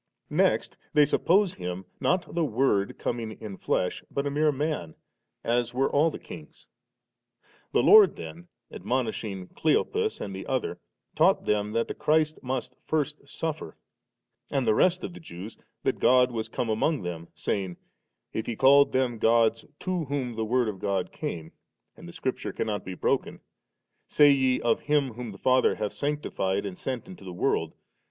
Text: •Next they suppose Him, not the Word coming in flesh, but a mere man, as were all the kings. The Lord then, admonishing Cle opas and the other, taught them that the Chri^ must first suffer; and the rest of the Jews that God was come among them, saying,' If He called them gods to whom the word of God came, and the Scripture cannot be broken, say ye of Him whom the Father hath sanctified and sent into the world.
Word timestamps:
•Next 0.35 0.77
they 0.95 1.05
suppose 1.05 1.53
Him, 1.53 1.85
not 1.99 2.33
the 2.33 2.43
Word 2.43 2.97
coming 2.97 3.33
in 3.33 3.55
flesh, 3.55 4.03
but 4.09 4.25
a 4.25 4.31
mere 4.31 4.51
man, 4.51 4.95
as 5.43 5.75
were 5.75 5.91
all 5.91 6.09
the 6.09 6.17
kings. 6.17 6.69
The 7.71 7.83
Lord 7.83 8.15
then, 8.15 8.47
admonishing 8.71 9.49
Cle 9.49 9.85
opas 9.85 10.19
and 10.19 10.35
the 10.35 10.47
other, 10.47 10.79
taught 11.15 11.45
them 11.45 11.73
that 11.73 11.87
the 11.87 11.93
Chri^ 11.93 12.41
must 12.41 12.77
first 12.87 13.29
suffer; 13.29 13.77
and 14.49 14.65
the 14.65 14.73
rest 14.73 15.03
of 15.03 15.13
the 15.13 15.19
Jews 15.19 15.55
that 15.83 15.99
God 15.99 16.31
was 16.31 16.49
come 16.49 16.69
among 16.71 17.03
them, 17.03 17.27
saying,' 17.35 17.77
If 18.33 18.47
He 18.47 18.55
called 18.55 18.93
them 18.93 19.19
gods 19.19 19.65
to 19.81 20.05
whom 20.05 20.33
the 20.35 20.45
word 20.45 20.67
of 20.67 20.79
God 20.79 21.11
came, 21.11 21.51
and 21.95 22.07
the 22.09 22.13
Scripture 22.13 22.51
cannot 22.51 22.83
be 22.83 22.95
broken, 22.95 23.39
say 24.07 24.31
ye 24.31 24.59
of 24.61 24.79
Him 24.79 25.13
whom 25.13 25.31
the 25.31 25.37
Father 25.37 25.75
hath 25.75 25.93
sanctified 25.93 26.65
and 26.65 26.75
sent 26.75 27.05
into 27.05 27.23
the 27.23 27.31
world. 27.33 27.75